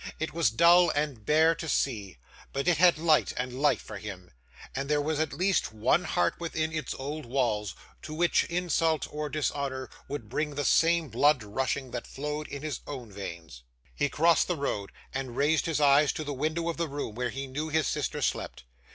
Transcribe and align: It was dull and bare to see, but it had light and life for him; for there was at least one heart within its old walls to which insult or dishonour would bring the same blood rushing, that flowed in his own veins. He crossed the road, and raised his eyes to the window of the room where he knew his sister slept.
It 0.19 0.33
was 0.33 0.49
dull 0.49 0.89
and 0.89 1.27
bare 1.27 1.53
to 1.53 1.69
see, 1.69 2.17
but 2.53 2.67
it 2.67 2.77
had 2.77 2.97
light 2.97 3.33
and 3.37 3.61
life 3.61 3.81
for 3.83 3.99
him; 3.99 4.31
for 4.73 4.83
there 4.83 4.99
was 4.99 5.19
at 5.19 5.31
least 5.31 5.71
one 5.71 6.05
heart 6.05 6.39
within 6.39 6.71
its 6.73 6.95
old 6.95 7.23
walls 7.27 7.75
to 8.01 8.15
which 8.15 8.45
insult 8.45 9.05
or 9.13 9.29
dishonour 9.29 9.91
would 10.07 10.27
bring 10.27 10.55
the 10.55 10.65
same 10.65 11.09
blood 11.09 11.43
rushing, 11.43 11.91
that 11.91 12.07
flowed 12.07 12.47
in 12.47 12.63
his 12.63 12.79
own 12.87 13.11
veins. 13.11 13.61
He 13.93 14.09
crossed 14.09 14.47
the 14.47 14.55
road, 14.57 14.91
and 15.13 15.37
raised 15.37 15.67
his 15.67 15.79
eyes 15.79 16.11
to 16.13 16.23
the 16.23 16.33
window 16.33 16.67
of 16.67 16.77
the 16.77 16.89
room 16.89 17.13
where 17.13 17.29
he 17.29 17.45
knew 17.45 17.69
his 17.69 17.85
sister 17.87 18.23
slept. 18.23 18.63